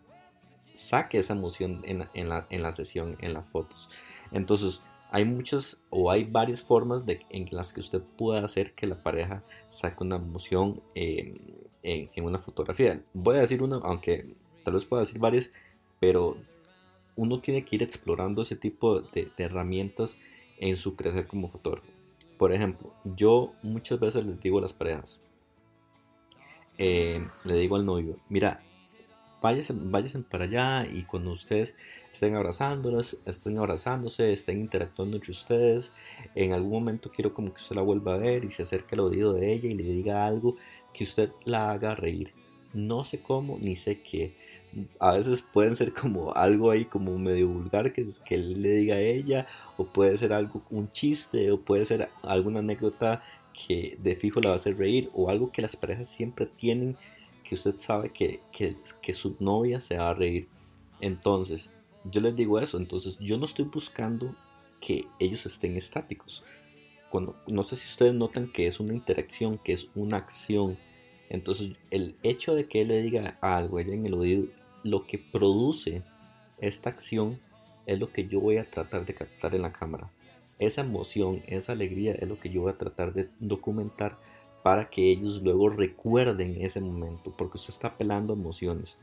saque 0.72 1.18
esa 1.18 1.32
emoción 1.32 1.82
en, 1.84 1.98
la, 1.98 2.46
en 2.50 2.62
la, 2.62 2.72
sesión, 2.72 3.16
en 3.20 3.34
las 3.34 3.46
fotos. 3.46 3.90
Entonces, 4.30 4.80
hay 5.10 5.24
muchas 5.24 5.80
o 5.90 6.10
hay 6.10 6.24
varias 6.24 6.60
formas 6.60 7.02
en 7.06 7.48
las 7.50 7.72
que 7.72 7.80
usted 7.80 8.00
pueda 8.16 8.44
hacer 8.44 8.74
que 8.74 8.86
la 8.86 9.02
pareja 9.02 9.42
saque 9.70 10.04
una 10.04 10.16
emoción 10.16 10.82
en, 10.94 11.40
en, 11.82 12.24
una 12.24 12.38
fotografía. 12.38 13.02
Voy 13.12 13.36
a 13.36 13.40
decir 13.40 13.62
una, 13.62 13.76
aunque 13.76 14.34
tal 14.64 14.74
vez 14.74 14.84
pueda 14.84 15.02
decir 15.02 15.18
varias, 15.18 15.50
pero 15.98 16.36
uno 17.18 17.40
tiene 17.40 17.64
que 17.64 17.74
ir 17.74 17.82
explorando 17.82 18.42
ese 18.42 18.54
tipo 18.54 19.00
de, 19.00 19.32
herramientas 19.38 20.16
en 20.60 20.76
su 20.76 20.94
crecer 20.94 21.26
como 21.26 21.48
fotógrafo. 21.48 21.90
Por 22.38 22.52
ejemplo, 22.52 22.94
yo 23.04 23.54
muchas 23.60 23.98
veces 23.98 24.24
les 24.24 24.40
digo 24.40 24.58
a 24.58 24.62
las 24.62 24.72
parejas, 24.72 25.20
eh, 26.78 27.26
le 27.42 27.54
digo 27.56 27.74
al 27.74 27.84
novio, 27.84 28.18
mira, 28.28 28.62
váyanse, 29.42 29.74
váyanse 29.76 30.20
para 30.20 30.44
allá 30.44 30.86
y 30.86 31.02
cuando 31.02 31.32
ustedes 31.32 31.74
estén 32.12 32.36
abrazándolas, 32.36 33.18
estén 33.26 33.58
abrazándose, 33.58 34.32
estén 34.32 34.60
interactuando 34.60 35.16
entre 35.16 35.32
ustedes, 35.32 35.92
en 36.36 36.52
algún 36.52 36.70
momento 36.70 37.10
quiero 37.10 37.34
como 37.34 37.52
que 37.52 37.60
usted 37.60 37.74
la 37.74 37.82
vuelva 37.82 38.14
a 38.14 38.18
ver 38.18 38.44
y 38.44 38.52
se 38.52 38.62
acerque 38.62 38.94
al 38.94 39.00
oído 39.00 39.32
de 39.32 39.52
ella 39.52 39.68
y 39.68 39.74
le 39.74 39.82
diga 39.82 40.24
algo 40.24 40.54
que 40.94 41.02
usted 41.02 41.32
la 41.44 41.72
haga 41.72 41.96
reír. 41.96 42.32
No 42.72 43.04
sé 43.04 43.20
cómo 43.20 43.58
ni 43.60 43.76
sé 43.76 44.02
qué. 44.02 44.34
A 44.98 45.12
veces 45.12 45.42
pueden 45.42 45.76
ser 45.76 45.92
como 45.94 46.34
algo 46.34 46.70
ahí 46.70 46.84
como 46.84 47.18
medio 47.18 47.48
vulgar 47.48 47.92
que, 47.92 48.06
que 48.24 48.34
él 48.34 48.60
le 48.62 48.70
diga 48.70 48.96
a 48.96 49.00
ella, 49.00 49.46
o 49.76 49.86
puede 49.86 50.16
ser 50.16 50.32
algo, 50.32 50.62
un 50.70 50.90
chiste, 50.90 51.50
o 51.50 51.60
puede 51.60 51.84
ser 51.84 52.10
alguna 52.22 52.58
anécdota 52.58 53.22
que 53.52 53.98
de 54.00 54.14
fijo 54.14 54.40
la 54.40 54.50
va 54.50 54.54
a 54.54 54.56
hacer 54.56 54.76
reír, 54.76 55.10
o 55.14 55.30
algo 55.30 55.50
que 55.50 55.62
las 55.62 55.74
parejas 55.74 56.08
siempre 56.08 56.46
tienen 56.46 56.96
que 57.48 57.54
usted 57.54 57.78
sabe 57.78 58.10
que, 58.10 58.40
que, 58.52 59.14
su 59.14 59.36
novia 59.40 59.80
se 59.80 59.96
va 59.96 60.10
a 60.10 60.14
reír. 60.14 60.48
Entonces, 61.00 61.72
yo 62.04 62.20
les 62.20 62.36
digo 62.36 62.60
eso, 62.60 62.76
entonces 62.76 63.18
yo 63.18 63.38
no 63.38 63.46
estoy 63.46 63.64
buscando 63.64 64.34
que 64.80 65.06
ellos 65.18 65.46
estén 65.46 65.76
estáticos. 65.76 66.44
Cuando, 67.10 67.36
no 67.46 67.62
sé 67.62 67.76
si 67.76 67.88
ustedes 67.88 68.12
notan 68.12 68.52
que 68.52 68.66
es 68.66 68.80
una 68.80 68.92
interacción, 68.92 69.56
que 69.56 69.72
es 69.72 69.88
una 69.94 70.18
acción. 70.18 70.76
Entonces, 71.30 71.72
el 71.90 72.16
hecho 72.22 72.54
de 72.54 72.66
que 72.66 72.82
él 72.82 72.88
le 72.88 73.02
diga 73.02 73.36
algo 73.40 73.78
ella 73.78 73.94
en 73.94 74.06
el 74.06 74.14
oído, 74.14 74.46
lo 74.82 75.06
que 75.06 75.18
produce 75.18 76.02
esta 76.58 76.90
acción 76.90 77.38
es 77.86 77.98
lo 77.98 78.12
que 78.12 78.26
yo 78.26 78.40
voy 78.40 78.58
a 78.58 78.68
tratar 78.68 79.04
de 79.04 79.14
captar 79.14 79.54
en 79.54 79.62
la 79.62 79.72
cámara. 79.72 80.10
Esa 80.58 80.80
emoción, 80.80 81.42
esa 81.46 81.72
alegría 81.72 82.12
es 82.12 82.28
lo 82.28 82.38
que 82.38 82.50
yo 82.50 82.62
voy 82.62 82.72
a 82.72 82.78
tratar 82.78 83.12
de 83.12 83.28
documentar 83.38 84.18
para 84.62 84.90
que 84.90 85.10
ellos 85.10 85.42
luego 85.42 85.68
recuerden 85.68 86.56
ese 86.60 86.80
momento, 86.80 87.32
porque 87.36 87.58
usted 87.58 87.72
está 87.72 87.88
apelando 87.88 88.32
a 88.32 88.36
emociones. 88.36 88.96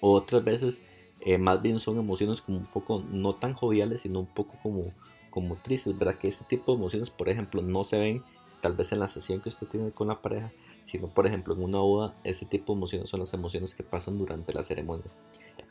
Otras 0.00 0.44
veces, 0.44 0.80
eh, 1.20 1.38
más 1.38 1.62
bien 1.62 1.80
son 1.80 1.98
emociones 1.98 2.40
como 2.40 2.58
un 2.58 2.66
poco, 2.66 3.02
no 3.10 3.34
tan 3.34 3.54
joviales, 3.54 4.02
sino 4.02 4.20
un 4.20 4.26
poco 4.26 4.56
como, 4.62 4.92
como 5.30 5.56
tristes, 5.56 5.98
¿verdad? 5.98 6.18
Que 6.18 6.28
este 6.28 6.44
tipo 6.44 6.72
de 6.72 6.78
emociones, 6.78 7.10
por 7.10 7.28
ejemplo, 7.28 7.62
no 7.62 7.84
se 7.84 7.98
ven 7.98 8.22
tal 8.60 8.74
vez 8.74 8.92
en 8.92 9.00
la 9.00 9.08
sesión 9.08 9.40
que 9.40 9.48
usted 9.48 9.66
tiene 9.66 9.90
con 9.90 10.08
la 10.08 10.20
pareja, 10.20 10.52
sino 10.90 11.06
por 11.06 11.24
ejemplo 11.24 11.54
en 11.54 11.62
una 11.62 11.78
boda, 11.78 12.14
ese 12.24 12.46
tipo 12.46 12.72
de 12.72 12.78
emociones 12.78 13.08
son 13.08 13.20
las 13.20 13.32
emociones 13.32 13.76
que 13.76 13.84
pasan 13.84 14.18
durante 14.18 14.52
la 14.52 14.64
ceremonia. 14.64 15.06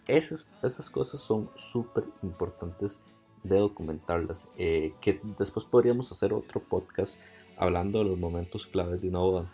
Esas, 0.08 0.48
esas 0.64 0.90
cosas 0.90 1.20
son 1.20 1.50
súper 1.56 2.06
importantes 2.24 3.02
de 3.44 3.58
documentarlas, 3.58 4.48
eh, 4.58 4.94
que 5.02 5.20
después 5.38 5.66
podríamos 5.66 6.10
hacer 6.14 6.32
otro 6.32 6.62
podcast 6.62 7.20
hablando 7.58 8.00
de 8.00 8.06
los 8.06 8.18
momentos 8.18 8.66
claves 8.66 9.02
de 9.02 9.10
una 9.10 9.20
boda. 9.20 9.52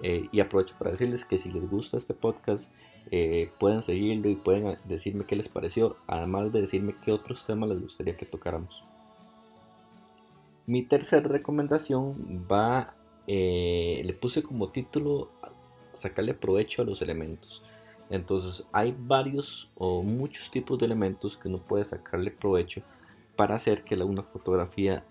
Eh, 0.00 0.28
y 0.30 0.38
aprovecho 0.38 0.76
para 0.78 0.92
decirles 0.92 1.24
que 1.24 1.38
si 1.38 1.50
les 1.50 1.68
gusta 1.68 1.96
este 1.96 2.14
podcast, 2.14 2.72
eh, 3.10 3.50
pueden 3.58 3.82
seguirlo 3.82 4.30
y 4.30 4.36
pueden 4.36 4.78
decirme 4.84 5.24
qué 5.24 5.34
les 5.34 5.48
pareció, 5.48 5.96
además 6.06 6.52
de 6.52 6.60
decirme 6.60 6.94
qué 7.04 7.10
otros 7.10 7.44
temas 7.44 7.68
les 7.70 7.82
gustaría 7.82 8.16
que 8.16 8.26
tocáramos. 8.26 8.84
Mi 10.66 10.84
tercera 10.84 11.26
recomendación 11.26 12.46
va, 12.50 12.94
eh, 13.32 14.02
le 14.04 14.12
puse 14.12 14.42
como 14.42 14.70
título 14.70 15.30
sacarle 15.92 16.34
provecho 16.34 16.82
a 16.82 16.84
los 16.84 17.00
elementos. 17.00 17.62
Entonces 18.10 18.66
hay 18.72 18.92
varios 18.98 19.70
o 19.76 20.02
muchos 20.02 20.50
tipos 20.50 20.80
de 20.80 20.86
elementos 20.86 21.36
que 21.36 21.46
uno 21.46 21.64
puede 21.64 21.84
sacarle 21.84 22.32
provecho 22.32 22.82
para 23.36 23.54
hacer 23.54 23.84
que 23.84 23.94
una 23.94 24.24
fotografía 24.24 25.06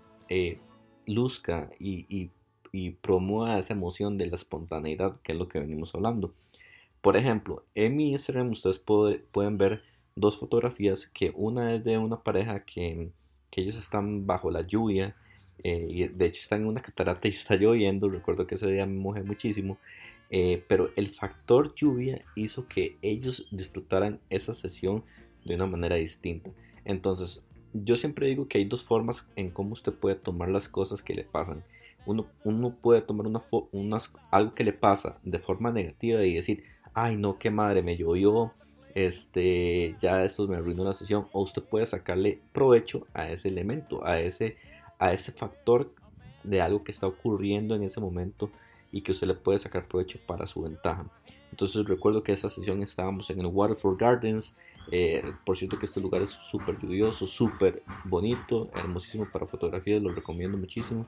luzca 1.06 1.70
y, 1.80 2.32
promueva 3.02 3.58
esa 3.58 3.74
emoción 3.74 4.18
de 4.18 4.28
la 4.28 4.36
espontaneidad, 4.36 5.22
que 5.22 5.32
es 5.32 5.38
lo 5.38 5.48
que 5.48 5.62
venimos 5.62 5.96
hablando. 5.96 6.34
Por 7.00 7.16
ejemplo, 7.16 7.64
en 7.74 7.96
mi 7.96 8.12
Instagram 8.12 8.52
ustedes 8.52 8.80
pueden 8.80 9.58
ver 9.58 9.82
dos 10.18 10.38
fotografías, 10.38 11.08
que 11.08 11.32
una 11.36 11.74
es 11.74 11.86
de 11.86 11.98
una 11.98 12.22
pareja 12.22 12.66
que, 12.66 13.12
ellos 13.56 13.78
están 13.78 14.28
bajo 14.28 14.52
la 14.52 14.62
lluvia, 14.62 15.16
eh, 15.64 16.12
de 16.14 16.26
hecho 16.26 16.42
están 16.42 16.62
en 16.62 16.68
una 16.68 16.82
catarata 16.82 17.28
y 17.28 17.32
está 17.32 17.56
lloviendo, 17.58 18.10
recuerdo 18.10 18.48
que 18.48 18.56
ese 18.56 18.72
día 18.72 18.86
me 18.86 19.00
mojé 19.00 19.24
muchísimo, 19.24 19.78
eh, 20.30 20.64
pero 20.68 20.92
el 20.96 21.10
factor 21.10 21.74
lluvia 21.76 22.24
hizo 22.36 22.68
que 22.68 22.98
ellos 23.02 23.48
disfrutaran 23.52 24.20
esa 24.30 24.54
sesión 24.54 25.04
de 25.46 25.56
una 25.56 25.66
manera 25.66 25.96
distinta. 25.96 26.52
Entonces, 26.86 27.44
yo 27.74 27.96
siempre 27.96 28.28
digo 28.28 28.48
que 28.48 28.60
hay 28.60 28.66
dos 28.66 28.84
formas 28.84 29.26
en 29.36 29.52
cómo 29.52 29.74
usted 29.74 29.94
puede 29.94 30.16
tomar 30.16 30.50
las 30.50 30.70
cosas 30.70 31.04
que 31.04 31.14
le 31.14 31.24
pasan. 31.24 31.64
Uno, 32.06 32.28
uno 32.44 32.76
puede 32.82 33.02
tomar 33.02 33.28
una, 33.28 33.42
algo 34.32 34.56
que 34.56 34.64
le 34.64 34.74
pasa 34.74 35.20
de 35.24 35.40
forma 35.40 35.72
negativa 35.72 36.24
y 36.26 36.34
decir, 36.34 36.64
ay 36.94 37.18
no, 37.18 37.38
qué 37.38 37.52
madre, 37.52 37.82
me 37.82 37.98
llovió, 37.98 38.54
este, 38.96 39.96
ya 40.02 40.24
esto 40.24 40.48
me 40.48 40.56
arruinó 40.56 40.84
la 40.84 40.94
sesión. 40.94 41.28
O 41.32 41.42
usted 41.42 41.64
puede 41.64 41.86
sacarle 41.86 42.42
provecho 42.52 43.08
a 43.14 43.30
ese 43.30 43.50
elemento, 43.50 44.06
a 44.06 44.20
ese, 44.20 44.58
a 45.00 45.14
ese 45.14 45.32
factor 45.32 45.94
de 46.44 46.62
algo 46.62 46.84
que 46.84 46.92
está 46.92 47.08
ocurriendo 47.08 47.76
en 47.76 47.84
ese 47.84 48.00
momento 48.00 48.52
y 48.92 49.02
que 49.02 49.12
usted 49.12 49.28
le 49.28 49.36
puede 49.36 49.60
sacar 49.60 49.88
provecho 49.88 50.20
para 50.26 50.48
su 50.48 50.62
ventaja. 50.62 51.06
Entonces 51.52 51.86
recuerdo 51.86 52.24
que 52.24 52.34
esa 52.34 52.50
sesión 52.50 52.82
estábamos 52.82 53.30
en 53.30 53.40
el 53.40 53.48
Waterford 53.48 53.98
Gardens. 53.98 54.56
Eh, 54.92 55.24
por 55.46 55.58
cierto 55.58 55.78
que 55.78 55.86
este 55.86 56.00
lugar 56.00 56.22
es 56.22 56.30
súper 56.30 56.80
lluvioso, 56.80 57.28
súper 57.28 57.84
bonito, 58.06 58.70
hermosísimo 58.76 59.28
para 59.32 59.46
fotografías, 59.46 60.02
lo 60.02 60.14
recomiendo 60.14 60.58
muchísimo. 60.58 61.08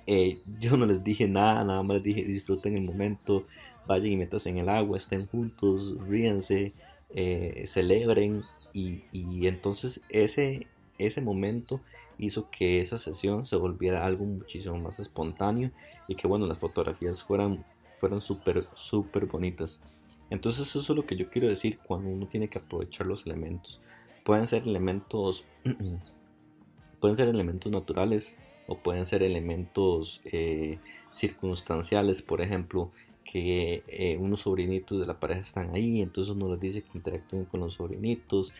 Eh, 0.07 0.41
yo 0.59 0.77
no 0.77 0.87
les 0.87 1.03
dije 1.03 1.27
nada, 1.27 1.63
nada 1.63 1.83
más 1.83 1.97
les 1.97 2.03
dije 2.03 2.23
disfruten 2.23 2.75
el 2.75 2.83
momento, 2.85 3.45
vayan 3.85 4.13
y 4.13 4.17
metas 4.17 4.47
en 4.47 4.57
el 4.57 4.67
agua, 4.67 4.97
estén 4.97 5.27
juntos, 5.27 5.95
ríense, 6.07 6.73
eh, 7.11 7.65
celebren 7.67 8.41
y, 8.73 9.03
y 9.11 9.45
entonces 9.45 10.01
ese, 10.09 10.67
ese 11.03 11.21
momento 11.21 11.81
hizo 12.17 12.49
que 12.49 12.81
esa 12.81 12.97
sesión 12.99 13.45
se 13.45 13.55
volviera 13.55 14.05
algo 14.05 14.25
muchísimo 14.25 14.77
más 14.77 14.99
espontáneo 14.99 15.71
y 16.07 16.15
que 16.15 16.27
bueno, 16.27 16.47
las 16.47 16.57
fotografías 16.57 17.23
fueran, 17.23 17.65
fueran 17.99 18.21
súper, 18.21 18.67
súper 18.75 19.25
bonitas. 19.25 20.07
Entonces 20.29 20.67
eso 20.67 20.79
es 20.79 20.89
lo 20.89 21.05
que 21.05 21.15
yo 21.15 21.29
quiero 21.29 21.47
decir 21.47 21.79
cuando 21.85 22.09
uno 22.09 22.27
tiene 22.27 22.49
que 22.49 22.59
aprovechar 22.59 23.07
los 23.07 23.25
elementos. 23.25 23.81
Pueden 24.23 24.47
ser 24.47 24.63
elementos, 24.63 25.45
pueden 26.99 27.17
ser 27.17 27.27
elementos 27.27 27.71
naturales 27.71 28.37
o 28.67 28.77
pueden 28.77 29.05
ser 29.05 29.23
elementos 29.23 30.21
eh, 30.25 30.79
circunstanciales, 31.11 32.21
por 32.21 32.41
ejemplo, 32.41 32.91
que 33.23 33.83
eh, 33.87 34.17
unos 34.17 34.41
sobrinitos 34.41 34.99
de 34.99 35.05
la 35.05 35.19
pareja 35.19 35.41
están 35.41 35.73
ahí, 35.73 36.01
entonces 36.01 36.35
uno 36.35 36.49
les 36.49 36.59
dice 36.59 36.81
que 36.81 36.97
interactúen 36.97 37.45
con 37.45 37.59
los 37.59 37.75
sobrinitos, 37.75 38.53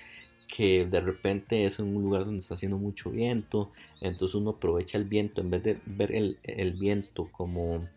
que 0.55 0.85
de 0.85 1.01
repente 1.01 1.65
es 1.65 1.79
un 1.79 1.95
lugar 1.95 2.25
donde 2.25 2.41
está 2.41 2.53
haciendo 2.53 2.77
mucho 2.77 3.09
viento, 3.09 3.71
entonces 4.01 4.35
uno 4.35 4.51
aprovecha 4.51 4.99
el 4.99 5.05
viento 5.05 5.41
en 5.41 5.49
vez 5.49 5.63
de 5.63 5.79
ver 5.87 6.11
el, 6.13 6.73
viento 6.73 7.27
como, 7.31 7.87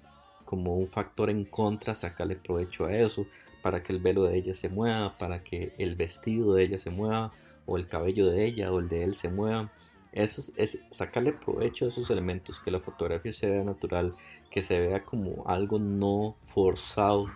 como 0.46 0.78
un 0.78 0.86
factor 0.86 1.28
en 1.28 1.44
contra, 1.44 1.94
sacarle 1.94 2.36
provecho 2.36 2.86
a 2.86 2.96
eso 2.96 3.26
para 3.60 3.82
que 3.82 3.92
el 3.92 3.98
velo 3.98 4.24
de 4.24 4.38
ella 4.38 4.54
se 4.54 4.70
mueva, 4.70 5.18
para 5.18 5.44
que 5.44 5.74
el 5.76 5.96
vestido 5.96 6.54
de 6.54 6.64
ella 6.64 6.78
se 6.78 6.88
mueva, 6.88 7.30
o 7.66 7.76
el 7.76 7.88
cabello 7.88 8.30
de 8.30 8.46
ella 8.46 8.72
o 8.72 8.78
el 8.78 8.88
de 8.88 9.04
él 9.04 9.16
se 9.16 9.28
mueva. 9.28 9.70
Eso 10.12 10.50
es, 10.56 10.80
sacarle 10.90 11.34
provecho 11.34 11.84
a 11.84 11.88
esos 11.88 12.08
elementos, 12.08 12.58
que 12.60 12.70
la 12.70 12.80
fotografía 12.80 13.34
se 13.34 13.50
vea 13.50 13.64
natural, 13.64 14.16
que 14.50 14.62
se 14.62 14.80
vea 14.80 15.04
como 15.04 15.46
algo 15.46 15.78
no 15.78 16.36
forzado. 16.54 17.26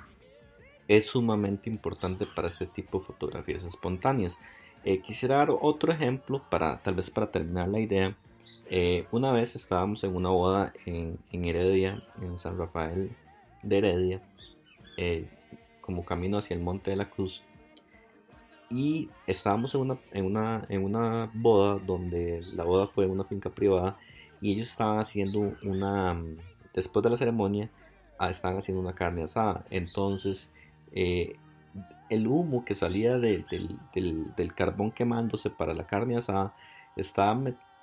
Es 0.89 1.09
sumamente 1.09 1.69
importante 1.69 2.25
para 2.25 2.49
este 2.49 2.65
tipo 2.65 3.00
de 3.00 3.05
fotografías 3.05 3.65
espontáneas. 3.65 4.39
Eh, 4.85 5.01
quisiera 5.01 5.37
dar 5.37 5.51
otro 5.51 5.93
ejemplo 5.93 6.43
para 6.51 6.83
tal 6.83 6.95
vez 6.95 7.11
para 7.11 7.31
terminar 7.31 7.69
la 7.69 7.81
idea. 7.81 8.17
Eh, 8.71 9.07
una 9.11 9.33
vez 9.33 9.57
estábamos 9.57 10.05
en 10.05 10.15
una 10.15 10.31
boda 10.31 10.73
en, 10.87 11.19
Heredia, 11.33 12.03
en 12.23 12.39
San 12.39 12.57
Rafael 12.57 13.11
de 13.63 13.79
Heredia. 13.79 14.23
Eh, 14.97 15.29
como 15.91 16.05
camino 16.05 16.39
hacia 16.39 16.55
el 16.55 16.63
Monte 16.63 16.91
de 16.91 16.97
la 16.97 17.11
Cruz. 17.11 17.43
Y 18.71 19.11
estábamos 19.27 19.75
en 19.75 19.81
una, 19.81 19.99
en 20.13 20.25
una, 20.25 20.65
en 20.69 20.85
una 20.85 21.31
boda 21.35 21.81
donde 21.85 22.43
la 22.53 22.63
boda 22.63 22.87
fue 22.87 23.05
en 23.05 23.11
una 23.11 23.25
finca 23.25 23.51
privada 23.51 23.99
y 24.41 24.53
ellos 24.53 24.71
estaban 24.71 25.01
haciendo 25.01 25.57
una, 25.65 26.23
después 26.73 27.03
de 27.03 27.11
la 27.11 27.17
ceremonia, 27.17 27.69
ah, 28.19 28.31
estaban 28.31 28.59
haciendo 28.59 28.81
una 28.81 28.95
carne 28.95 29.25
asada. 29.25 29.65
Entonces, 29.71 30.53
eh, 30.93 31.37
el 32.11 32.26
humo 32.26 32.64
que 32.64 32.75
salía 32.75 33.19
del, 33.19 33.47
del, 33.50 34.35
del, 34.37 34.55
carbón 34.55 34.93
quemándose 34.93 35.49
para 35.49 35.75
la 35.75 35.87
carne 35.87 36.17
asada 36.17 36.55
estaba 36.97 37.40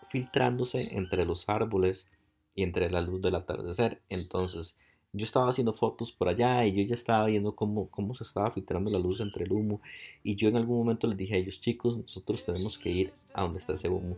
filtrándose 0.09 0.95
entre 0.95 1.25
los 1.25 1.47
árboles 1.49 2.09
y 2.53 2.63
entre 2.63 2.89
la 2.91 3.01
luz 3.01 3.21
del 3.21 3.35
atardecer. 3.35 4.01
Entonces, 4.09 4.77
yo 5.13 5.23
estaba 5.23 5.49
haciendo 5.49 5.73
fotos 5.73 6.11
por 6.11 6.27
allá 6.27 6.65
y 6.65 6.75
yo 6.75 6.83
ya 6.83 6.93
estaba 6.93 7.25
viendo 7.25 7.55
cómo, 7.55 7.89
cómo 7.89 8.13
se 8.13 8.23
estaba 8.23 8.51
filtrando 8.51 8.91
la 8.91 8.99
luz 8.99 9.19
entre 9.21 9.45
el 9.45 9.51
humo. 9.51 9.81
Y 10.23 10.35
yo 10.35 10.49
en 10.49 10.57
algún 10.57 10.77
momento 10.77 11.07
les 11.07 11.17
dije 11.17 11.35
a 11.35 11.37
ellos, 11.37 11.61
chicos, 11.61 11.97
nosotros 11.97 12.45
tenemos 12.45 12.77
que 12.77 12.89
ir 12.89 13.13
a 13.33 13.43
donde 13.43 13.59
está 13.59 13.73
ese 13.73 13.89
humo. 13.89 14.17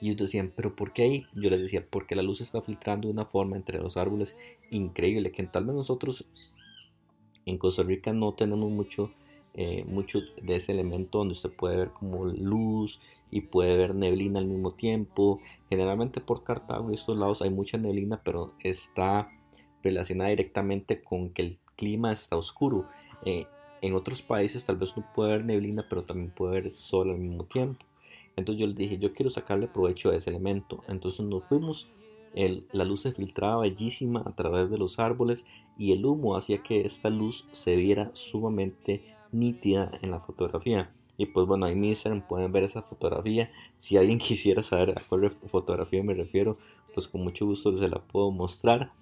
Y 0.00 0.08
ellos 0.08 0.18
decían, 0.18 0.52
¿pero 0.54 0.76
por 0.76 0.92
qué 0.92 1.02
ahí? 1.02 1.26
Yo 1.34 1.50
les 1.50 1.60
decía, 1.60 1.86
porque 1.88 2.14
la 2.14 2.22
luz 2.22 2.40
está 2.40 2.60
filtrando 2.60 3.08
de 3.08 3.14
una 3.14 3.24
forma 3.24 3.56
entre 3.56 3.78
los 3.78 3.96
árboles 3.96 4.36
increíble, 4.70 5.32
que 5.32 5.42
tal 5.44 5.64
vez 5.64 5.74
nosotros 5.74 6.26
en 7.46 7.58
Costa 7.58 7.82
Rica 7.82 8.12
no 8.12 8.34
tenemos 8.34 8.70
mucho, 8.70 9.12
eh, 9.58 9.84
mucho 9.88 10.20
de 10.42 10.56
ese 10.56 10.72
elemento 10.72 11.16
donde 11.18 11.32
usted 11.32 11.50
puede 11.50 11.78
ver 11.78 11.90
como 11.90 12.26
luz 12.26 13.00
y 13.30 13.40
puede 13.40 13.78
ver 13.78 13.94
neblina 13.94 14.38
al 14.38 14.46
mismo 14.46 14.74
tiempo. 14.74 15.40
Generalmente 15.70 16.20
por 16.20 16.44
Cartago 16.44 16.90
y 16.90 16.94
estos 16.94 17.16
lados 17.16 17.40
hay 17.40 17.48
mucha 17.48 17.78
neblina, 17.78 18.20
pero 18.22 18.52
está 18.62 19.32
relacionada 19.82 20.28
directamente 20.30 21.02
con 21.02 21.30
que 21.30 21.40
el 21.40 21.58
clima 21.74 22.12
está 22.12 22.36
oscuro. 22.36 22.86
Eh, 23.24 23.46
en 23.80 23.94
otros 23.94 24.20
países 24.20 24.64
tal 24.66 24.76
vez 24.76 24.94
no 24.94 25.06
puede 25.14 25.30
ver 25.30 25.44
neblina, 25.46 25.86
pero 25.88 26.02
también 26.02 26.30
puede 26.30 26.60
ver 26.60 26.70
sol 26.70 27.10
al 27.10 27.18
mismo 27.18 27.44
tiempo. 27.44 27.86
Entonces 28.36 28.60
yo 28.60 28.66
les 28.66 28.76
dije, 28.76 28.98
yo 28.98 29.10
quiero 29.12 29.30
sacarle 29.30 29.68
provecho 29.68 30.10
a 30.10 30.16
ese 30.16 30.28
elemento. 30.28 30.84
Entonces 30.86 31.20
nos 31.20 31.44
fuimos, 31.44 31.88
la 32.34 32.84
luz 32.84 33.00
se 33.00 33.12
filtraba 33.12 33.62
bellísima 33.62 34.22
a 34.26 34.34
través 34.34 34.68
de 34.68 34.76
los 34.76 34.98
árboles 34.98 35.46
y 35.78 35.92
el 35.92 36.04
humo 36.04 36.36
hacía 36.36 36.62
que 36.62 36.82
esta 36.82 37.08
luz 37.08 37.48
se 37.52 37.76
viera 37.76 38.10
sumamente 38.12 39.15
nítida 39.38 39.90
en 40.02 40.10
la 40.10 40.20
fotografía. 40.20 40.92
Y 41.16 41.26
pues 41.26 41.46
bueno, 41.46 41.66
ahí 41.66 41.72
en 41.72 41.84
Instagram 41.84 42.26
pueden 42.26 42.52
ver 42.52 42.64
esa 42.64 42.82
fotografía. 42.82 43.50
Si 43.78 43.96
alguien 43.96 44.18
quisiera 44.20 44.62
saber 44.62 44.98
a 44.98 45.02
cuál 45.08 45.30
fotografía 45.30 46.02
me 46.02 46.14
refiero, 46.14 46.58
pues 46.94 47.08
con 47.08 47.22
mucho 47.22 47.46
gusto 47.46 47.76
se 47.76 47.88
la 47.88 48.00
puedo 48.00 48.30
mostrar. 48.30 48.92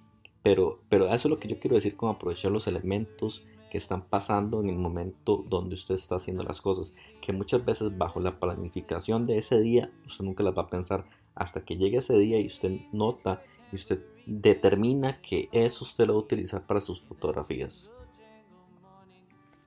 Pero, 0.42 0.80
pero 0.88 1.06
eso 1.06 1.28
es 1.28 1.30
lo 1.30 1.38
que 1.38 1.48
yo 1.48 1.58
quiero 1.58 1.76
decir 1.76 1.96
con 1.96 2.10
aprovechar 2.10 2.52
los 2.52 2.66
elementos 2.66 3.46
que 3.70 3.78
están 3.78 4.02
pasando 4.02 4.60
en 4.60 4.68
el 4.68 4.76
momento 4.76 5.44
donde 5.48 5.74
usted 5.74 5.94
está 5.94 6.16
haciendo 6.16 6.42
las 6.42 6.60
cosas. 6.60 6.94
Que 7.20 7.32
muchas 7.32 7.64
veces 7.64 7.96
bajo 7.96 8.20
la 8.20 8.38
planificación 8.38 9.26
de 9.26 9.38
ese 9.38 9.60
día, 9.60 9.90
usted 10.06 10.24
nunca 10.24 10.42
las 10.42 10.56
va 10.56 10.62
a 10.62 10.70
pensar 10.70 11.06
hasta 11.34 11.64
que 11.64 11.76
llegue 11.76 11.98
ese 11.98 12.16
día 12.16 12.38
y 12.38 12.46
usted 12.46 12.78
nota 12.92 13.42
y 13.72 13.76
usted 13.76 14.04
determina 14.26 15.20
que 15.20 15.48
eso 15.50 15.84
usted 15.84 16.06
lo 16.06 16.14
va 16.14 16.20
a 16.20 16.22
utilizar 16.22 16.66
para 16.66 16.80
sus 16.80 17.00
fotografías. 17.00 17.90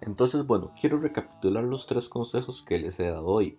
Entonces, 0.01 0.45
bueno, 0.45 0.71
quiero 0.79 0.99
recapitular 0.99 1.63
los 1.63 1.87
tres 1.87 2.07
consejos 2.07 2.61
que 2.61 2.77
les 2.77 2.99
he 2.99 3.07
dado 3.07 3.25
hoy. 3.25 3.57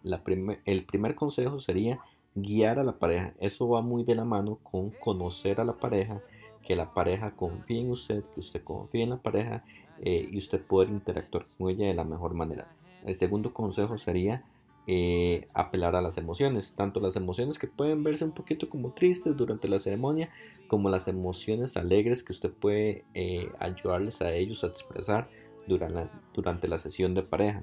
El 0.64 0.84
primer 0.84 1.14
consejo 1.14 1.60
sería 1.60 2.00
guiar 2.34 2.78
a 2.78 2.84
la 2.84 2.98
pareja. 2.98 3.34
Eso 3.40 3.68
va 3.68 3.82
muy 3.82 4.04
de 4.04 4.14
la 4.14 4.24
mano 4.24 4.58
con 4.62 4.90
conocer 4.90 5.60
a 5.60 5.64
la 5.64 5.74
pareja 5.74 6.22
que 6.68 6.76
la 6.76 6.92
pareja 6.92 7.30
confíe 7.30 7.80
en 7.80 7.90
usted, 7.90 8.22
que 8.34 8.40
usted 8.40 8.62
confíe 8.62 9.02
en 9.02 9.10
la 9.10 9.16
pareja 9.16 9.64
eh, 10.02 10.28
y 10.30 10.36
usted 10.36 10.60
poder 10.60 10.90
interactuar 10.90 11.46
con 11.56 11.70
ella 11.70 11.86
de 11.86 11.94
la 11.94 12.04
mejor 12.04 12.34
manera. 12.34 12.68
El 13.06 13.14
segundo 13.14 13.54
consejo 13.54 13.96
sería 13.96 14.44
eh, 14.86 15.48
apelar 15.54 15.96
a 15.96 16.02
las 16.02 16.18
emociones, 16.18 16.74
tanto 16.74 17.00
las 17.00 17.16
emociones 17.16 17.58
que 17.58 17.68
pueden 17.68 18.02
verse 18.04 18.24
un 18.24 18.32
poquito 18.32 18.68
como 18.68 18.92
tristes 18.92 19.36
durante 19.36 19.66
la 19.66 19.78
ceremonia, 19.78 20.30
como 20.66 20.90
las 20.90 21.08
emociones 21.08 21.76
alegres 21.76 22.22
que 22.22 22.32
usted 22.32 22.50
puede 22.50 23.04
eh, 23.14 23.48
ayudarles 23.58 24.20
a 24.20 24.34
ellos 24.34 24.62
a 24.62 24.68
expresar 24.68 25.28
durante 25.68 26.68
la, 26.68 26.78
sesión 26.78 27.14
de 27.14 27.22
pareja. 27.22 27.62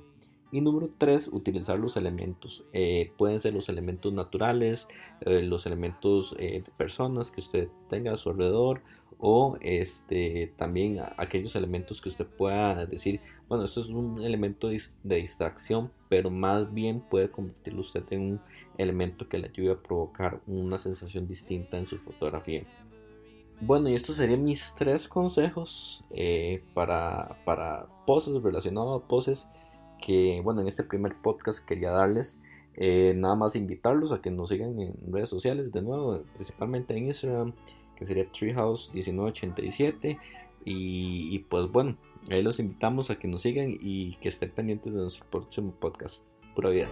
Y 0.52 0.62
número 0.62 0.90
3, 0.98 1.30
utilizar 1.34 1.80
los 1.80 1.98
elementos. 1.98 2.64
pueden 3.18 3.40
ser 3.40 3.54
los 3.54 3.68
elementos 3.68 4.14
naturales, 4.14 4.88
los 5.26 5.66
elementos 5.66 6.36
de 6.38 6.64
personas 6.78 7.32
que 7.32 7.42
usted 7.42 7.68
tenga 7.90 8.14
a 8.14 8.18
su 8.18 8.30
alrededor 8.30 8.82
o 9.18 9.58
este 9.62 10.54
también 10.58 11.00
aquellos 11.18 11.56
elementos 11.56 12.02
que 12.02 12.10
usted 12.10 12.26
pueda 12.26 12.86
decir 12.86 13.22
bueno 13.48 13.64
esto 13.64 13.82
es 13.82 13.88
un 13.88 14.22
elemento 14.22 14.68
de 14.70 15.16
distracción 15.16 15.92
pero 16.10 16.30
más 16.30 16.74
bien 16.74 17.02
puede 17.02 17.30
convertirlo 17.30 17.82
usted 17.82 18.04
en 18.12 18.22
un 18.22 18.42
elemento 18.78 19.30
que 19.30 19.38
le 19.38 19.48
ayude 19.48 19.72
a 19.72 19.82
provocar 19.82 20.42
una 20.48 20.78
sensación 20.78 21.28
distinta 21.28 21.78
en 21.78 21.88
su 21.88 21.98
fotografía 22.00 22.66
bueno 23.62 23.90
y 23.90 23.96
estos 23.96 24.18
serían 24.18 24.44
mis 24.44 24.76
tres 24.78 25.08
consejos 25.08 26.04
eh, 26.12 26.64
para, 26.74 27.38
para 27.46 27.88
poses 28.06 28.42
relacionados 28.42 29.04
a 29.04 29.08
poses 29.08 29.48
que 30.02 30.42
bueno 30.44 30.62
en 30.62 30.68
este 30.68 30.84
primer 30.84 31.16
podcast 31.22 31.66
quería 31.66 31.92
darles 31.92 32.40
eh, 32.76 33.14
nada 33.16 33.36
más 33.36 33.56
invitarlos 33.56 34.12
a 34.12 34.22
que 34.22 34.32
nos 34.32 34.50
sigan 34.50 34.80
en 34.80 34.94
redes 35.12 35.30
sociales 35.30 35.72
de 35.72 35.82
nuevo 35.82 36.22
principalmente 36.36 36.98
en 36.98 37.06
Instagram 37.06 37.54
que 37.96 38.06
sería 38.06 38.30
Treehouse 38.32 38.92
1987. 38.94 40.18
Y, 40.66 41.36
y, 41.36 41.40
pues 41.40 41.72
bueno, 41.72 41.98
ahí 42.30 42.42
los 42.42 42.60
invitamos 42.60 43.10
a 43.12 43.20
que 43.20 43.28
nos 43.28 43.44
sigan 43.44 43.78
y 43.80 44.16
que 44.16 44.30
estén 44.30 44.52
pendientes 44.52 44.94
de 44.94 45.00
nuestro 45.00 45.26
próximo 45.30 45.72
podcast. 45.72 46.24
Pura 46.56 46.70
vida. 46.70 46.88